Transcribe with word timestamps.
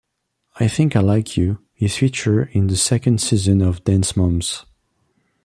"I 0.59 0.67
Think 0.67 0.95
I 0.95 0.99
Like 1.01 1.37
You" 1.37 1.59
is 1.77 1.97
featured 1.97 2.49
in 2.53 2.65
the 2.65 2.75
second 2.75 3.21
season 3.21 3.61
of 3.61 3.83
"Dance 3.83 4.17
Moms". 4.17 4.65